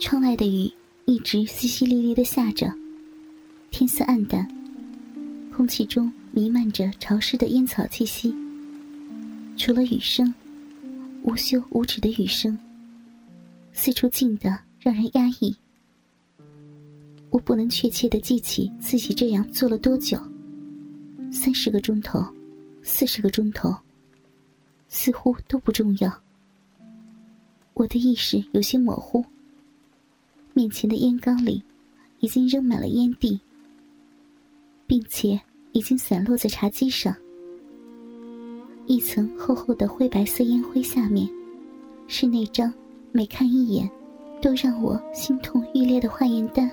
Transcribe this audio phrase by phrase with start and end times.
[0.00, 0.72] 窗外的雨
[1.06, 2.72] 一直淅淅沥沥的下着，
[3.70, 4.48] 天色暗淡，
[5.52, 8.32] 空气中弥漫着潮湿的烟草气息。
[9.56, 10.32] 除了雨声，
[11.24, 12.56] 无休无止的雨声，
[13.72, 15.54] 四处静的让人压抑。
[17.30, 20.16] 我不能确切的记起自己这样做了多久，
[21.32, 22.24] 三十个钟头，
[22.84, 23.76] 四十个钟头，
[24.88, 26.22] 似乎都不重要。
[27.74, 29.24] 我的意识有些模糊。
[30.58, 31.62] 面前的烟缸里，
[32.18, 33.38] 已经扔满了烟蒂，
[34.88, 35.40] 并且
[35.70, 37.14] 已经散落在茶几上。
[38.88, 41.30] 一层厚厚的灰白色烟灰下面，
[42.08, 42.74] 是那张
[43.12, 43.88] 每看一眼
[44.42, 46.68] 都让我心痛欲裂的化验单。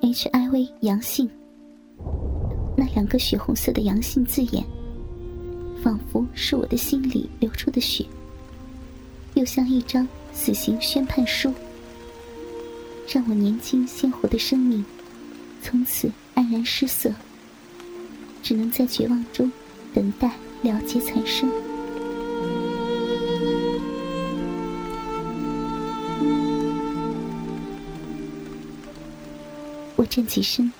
[0.00, 1.28] HIV 阳性，
[2.78, 4.64] 那两个血红色的阳性字眼，
[5.82, 8.06] 仿佛是我的心里流出的血，
[9.34, 11.52] 又像一张死刑宣判书。
[13.06, 14.84] 让我年轻鲜活的生命
[15.62, 17.12] 从此黯然失色，
[18.42, 19.50] 只能在绝望中
[19.92, 20.28] 等待
[20.62, 21.48] 了结残生。
[29.96, 30.72] 我站起身，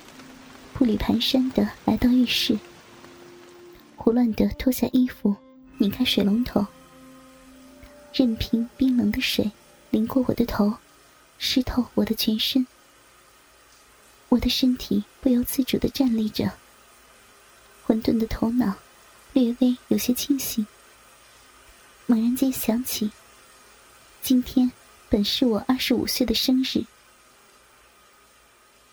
[0.73, 2.59] 步履蹒跚的来到浴室，
[3.95, 5.35] 胡乱的脱下衣服，
[5.77, 6.65] 拧开水龙头，
[8.13, 9.49] 任凭冰冷的水
[9.89, 10.73] 淋过我的头。
[11.37, 12.65] 湿透我的全身，
[14.29, 16.51] 我的身体不由自主的站立着，
[17.85, 18.75] 混沌的头脑
[19.33, 20.65] 略微有些清醒。
[22.07, 23.11] 猛然间想起，
[24.21, 24.71] 今天
[25.09, 26.83] 本是我二十五岁的生日。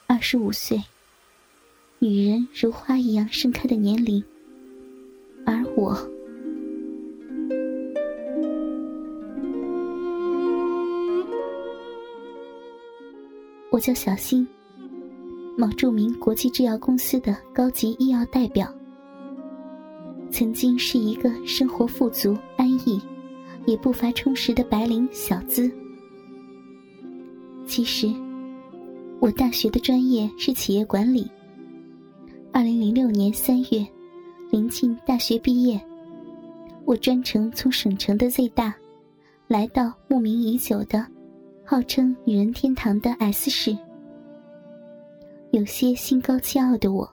[0.06, 0.84] 二十五岁，
[1.98, 4.22] 女人如花一样盛开的年龄，
[5.46, 6.08] 而我。
[13.72, 14.46] 我叫小新，
[15.56, 18.70] 某著名国际制药公司的高级医药代表。
[20.30, 23.00] 曾经是一个生活富足、安逸，
[23.64, 25.72] 也不乏充实的白领小资。
[27.66, 28.12] 其实，
[29.20, 31.26] 我大学的专业是企业管理。
[32.52, 33.86] 二零零六年三月，
[34.50, 35.80] 临近大学毕业，
[36.84, 38.74] 我专程从省城的 Z 大，
[39.48, 41.06] 来到慕名已久的。
[41.72, 43.74] 号称女人天堂的 S 市，
[45.52, 47.10] 有些心高气傲的我，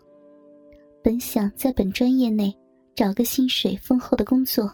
[1.02, 2.54] 本想在本专业内
[2.94, 4.70] 找个薪水丰厚的工作，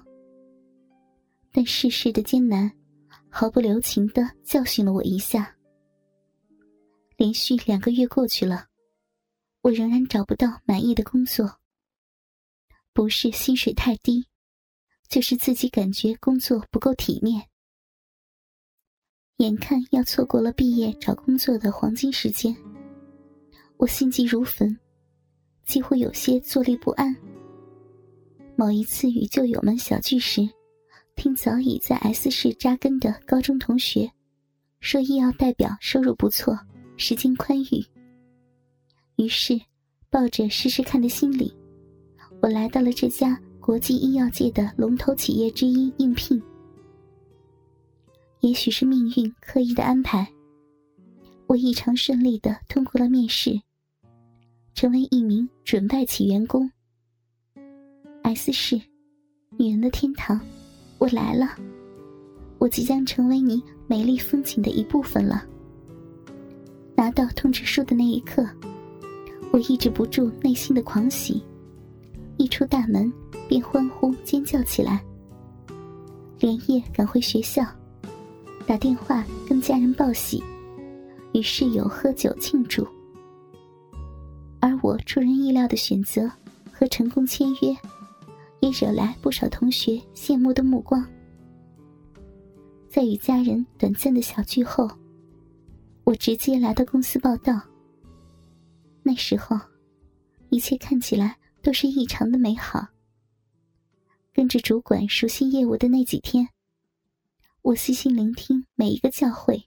[1.51, 2.71] 但世事的艰难
[3.29, 5.55] 毫不留情的教训了我一下。
[7.15, 8.65] 连续两个月过去了，
[9.61, 11.59] 我仍然找不到满意的工作。
[12.91, 14.25] 不是薪水太低，
[15.07, 17.47] 就是自己感觉工作不够体面。
[19.37, 22.55] 眼看要错过了毕业找工作的黄金时间，
[23.75, 24.73] 我心急如焚，
[25.65, 27.13] 几乎有些坐立不安。
[28.55, 30.47] 某一次与旧友们小聚时，
[31.17, 34.09] 听早已在 S 市扎根的高中同学
[34.79, 36.57] 说，医药代表收入不错，
[36.95, 37.85] 时间宽裕。
[39.17, 39.59] 于是，
[40.09, 41.53] 抱着试试看的心理，
[42.41, 46.41] 我来到了这家国际医药界的龙头企业之一应聘。
[48.45, 50.31] 也许是命运刻意的安排，
[51.47, 53.59] 我异常顺利的通过了面试，
[54.75, 56.69] 成为一名准外企员工。
[58.21, 58.79] S 市，
[59.57, 60.39] 女人的天堂，
[60.99, 61.57] 我来了，
[62.59, 65.43] 我即将成为你美丽风景的一部分了。
[66.95, 68.47] 拿到通知书的那一刻，
[69.51, 71.43] 我抑制不住内心的狂喜，
[72.37, 73.11] 一出大门
[73.49, 75.03] 便欢呼尖叫起来，
[76.39, 77.65] 连夜赶回学校。
[78.67, 80.43] 打电话跟家人报喜，
[81.33, 82.85] 与室友喝酒庆祝。
[84.59, 86.29] 而我出人意料的选择
[86.71, 87.77] 和成功签约，
[88.61, 91.05] 也惹来不少同学羡慕的目光。
[92.89, 94.89] 在与家人短暂的小聚后，
[96.03, 97.61] 我直接来到公司报道。
[99.03, 99.59] 那时候，
[100.49, 102.87] 一切看起来都是异常的美好。
[104.33, 106.49] 跟着主管熟悉业务的那几天。
[107.65, 109.65] 我细心聆听每一个教诲，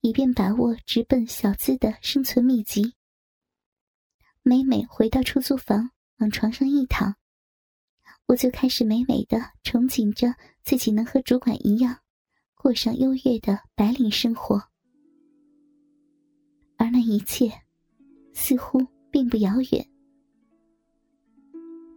[0.00, 2.94] 以便把握直奔小资的生存秘籍。
[4.42, 7.14] 每每回到出租房，往床上一躺，
[8.26, 10.34] 我就开始美美的憧憬着
[10.64, 12.00] 自己能和主管一样，
[12.56, 14.60] 过上优越的白领生活。
[16.78, 17.48] 而那一切，
[18.34, 19.88] 似乎并不遥远。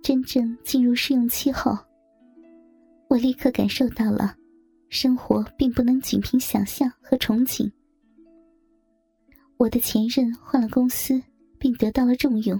[0.04, 1.76] 真正进入试用期后，
[3.10, 4.38] 我立刻感受到了。
[4.96, 7.70] 生活并不能仅凭想象和憧憬。
[9.58, 11.22] 我的前任换了公司，
[11.60, 12.60] 并得到了重用。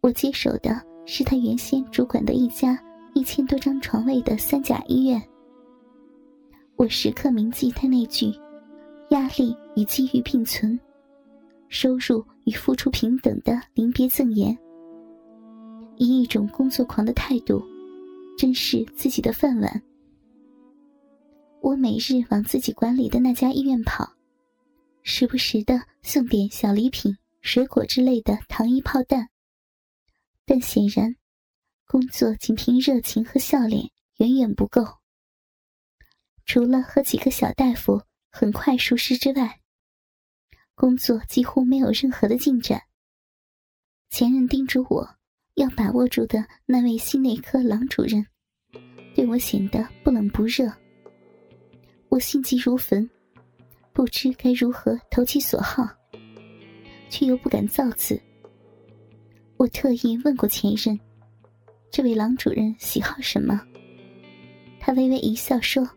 [0.00, 2.76] 我接手的是他原先主管的一家
[3.14, 5.22] 一千多张床位的三甲医院。
[6.74, 8.32] 我时刻铭记他那句
[9.10, 10.78] ：“压力与机遇并存，
[11.68, 14.56] 收入与付出平等”的临别赠言。
[15.96, 17.62] 以一种工作狂的态度，
[18.36, 19.82] 珍视自己的饭碗。
[21.62, 24.12] 我每日往自己管理的那家医院跑，
[25.04, 29.28] 时不时的送点小礼品、水果之类的糖衣炮弹。
[30.44, 31.14] 但显然，
[31.86, 34.84] 工作仅凭热情和笑脸远远不够。
[36.44, 39.60] 除了和几个小大夫很快熟识之外，
[40.74, 42.82] 工作几乎没有任何的进展。
[44.10, 45.08] 前任叮嘱我
[45.54, 48.26] 要把握住的那位心内科郎主任，
[49.14, 50.81] 对我显得不冷不热。
[52.12, 53.08] 我心急如焚，
[53.94, 55.88] 不知该如何投其所好，
[57.08, 58.20] 却又不敢造次。
[59.56, 61.00] 我特意问过前任，
[61.90, 63.58] 这位郎主任喜好什么？
[64.78, 65.88] 他微微一笑说。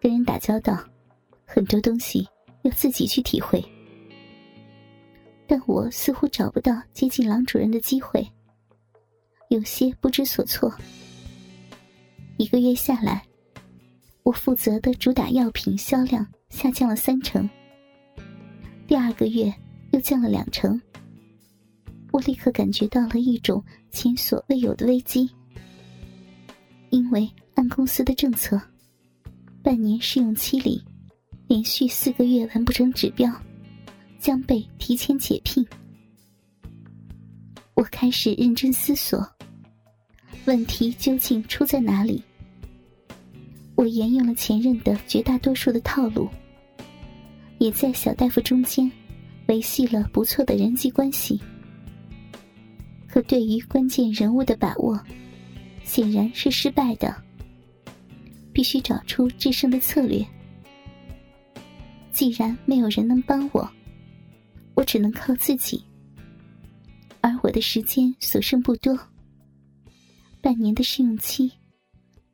[0.00, 0.78] 跟人打交道，
[1.44, 2.24] 很多东西
[2.62, 3.60] 要自己去体会。
[5.48, 8.24] 但我似乎找不到接近郎主任的机会，
[9.48, 10.72] 有些不知所措。
[12.36, 13.24] 一个月下来，
[14.22, 17.48] 我负责的主打药品销量下降了三成。
[18.86, 19.52] 第二个月
[19.90, 20.80] 又降了两成。
[22.12, 25.30] 我立刻感觉到了一种前所未有的危机，
[26.90, 28.60] 因为按公司的政策。
[29.62, 30.82] 半年试用期里，
[31.46, 33.32] 连续四个月完不成指标，
[34.18, 35.64] 将被提前解聘。
[37.74, 39.26] 我开始认真思索，
[40.44, 42.22] 问题究竟出在哪里？
[43.82, 46.28] 我沿用了前任的绝大多数的套路，
[47.58, 48.88] 也在小大夫中间
[49.48, 51.40] 维系了不错的人际关系，
[53.08, 54.96] 可对于关键人物的把握，
[55.82, 57.12] 显然是失败的。
[58.52, 60.24] 必须找出制胜的策略。
[62.12, 63.68] 既然没有人能帮我，
[64.74, 65.82] 我只能靠自己。
[67.20, 68.96] 而我的时间所剩不多，
[70.40, 71.50] 半年的试用期，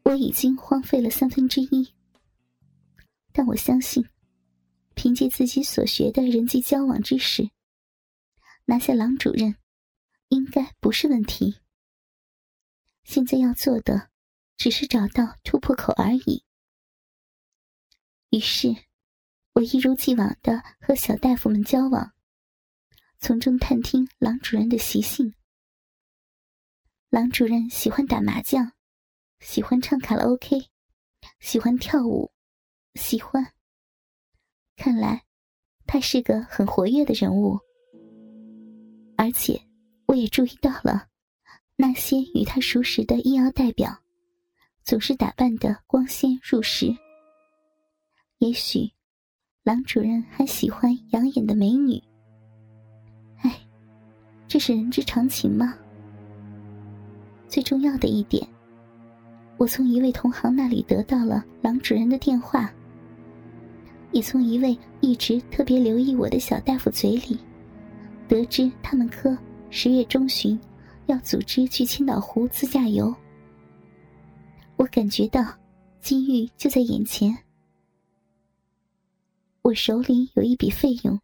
[0.08, 1.94] 我已经荒废了三分之一。
[3.32, 4.08] 但我相信，
[4.94, 7.50] 凭借自己所学的人际交往知识，
[8.64, 9.56] 拿下郎主任，
[10.28, 11.60] 应该不是问题。
[13.04, 14.10] 现在要做的。
[14.58, 16.42] 只是找到突破口而已。
[18.30, 18.74] 于是，
[19.52, 22.12] 我一如既往的和小大夫们交往，
[23.20, 25.32] 从中探听郎主任的习性。
[27.08, 28.72] 郎主任喜欢打麻将，
[29.40, 30.68] 喜欢唱卡拉 OK，
[31.40, 32.30] 喜欢跳舞，
[32.94, 33.52] 喜欢。
[34.76, 35.24] 看来，
[35.86, 37.58] 他是个很活跃的人物。
[39.16, 39.60] 而且，
[40.06, 41.08] 我也注意到了
[41.76, 43.96] 那些与他熟识的医药代表。
[44.82, 46.86] 总是打扮的光鲜入时。
[48.38, 48.90] 也许，
[49.62, 52.02] 郎主任还喜欢养眼的美女。
[53.42, 53.60] 哎，
[54.48, 55.76] 这是人之常情吗？
[57.48, 58.48] 最重要的一点，
[59.58, 62.72] 我从一位同行那里得到了狼主人的电话，
[64.12, 67.36] 也从一位一直特别留意我的小大夫嘴里，
[68.28, 69.36] 得知他们科
[69.68, 70.58] 十月中旬
[71.06, 73.12] 要组织去千岛湖自驾游。
[74.76, 75.44] 我感觉到，
[76.00, 77.36] 机遇就在眼前。
[79.62, 81.20] 我手里有一笔费用，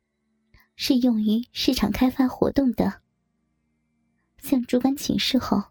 [0.75, 2.93] 是用于市场开发活动的。
[4.39, 5.63] 向主管请示后，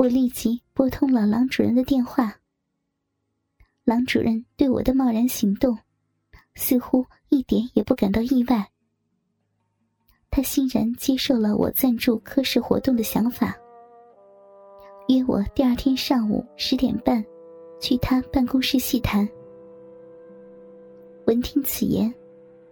[0.00, 2.34] 我立即拨通了郎主任的电话。
[3.84, 5.76] 郎主任对我的贸然行动，
[6.54, 8.66] 似乎一点也不感到意外。
[10.30, 13.54] 他欣然接受了我赞助科室活动的想法。
[15.08, 17.22] 约我第二天上午十点半，
[17.78, 19.28] 去他办公室细谈。
[21.26, 22.10] 闻听此言，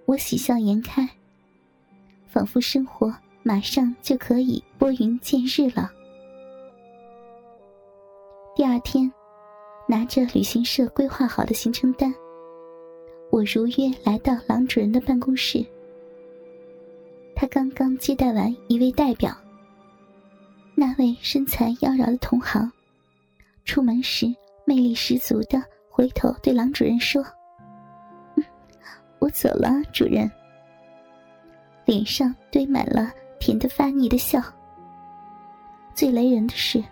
[0.06, 1.06] 我喜笑颜开，
[2.26, 5.92] 仿佛生活马上就可以拨云见日了。
[8.58, 9.08] 第二天，
[9.86, 12.12] 拿着旅行社规划好的行程单，
[13.30, 15.64] 我如约来到郎主任的办公室。
[17.36, 19.32] 他刚刚接待完一位代表。
[20.74, 22.68] 那位身材妖娆的同行，
[23.64, 24.26] 出门时
[24.64, 27.24] 魅力十足的回头对郎主任说
[28.34, 28.44] ：“嗯
[29.20, 30.28] 我走了，主任。”
[31.86, 34.42] 脸上堆满了甜得发腻的笑。
[35.94, 36.82] 最雷人的是，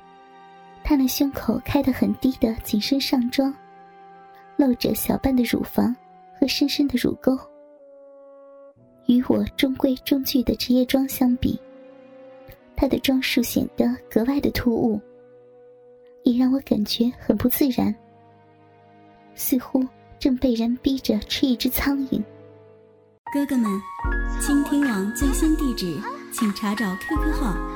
[0.89, 3.53] 她那胸口开得很低的紧身上装，
[4.57, 5.93] 露着小半的乳房
[6.39, 7.37] 和深深的乳沟，
[9.07, 11.61] 与我中规中矩的职业装相比，
[12.77, 15.01] 她的装束显得格外的突兀，
[16.23, 17.93] 也让我感觉很不自然，
[19.35, 19.85] 似乎
[20.21, 22.23] 正被人逼着吃一只苍蝇。
[23.35, 23.69] 哥哥们，
[24.41, 26.01] 倾听网最新地址，
[26.33, 27.76] 请查找 QQ 号。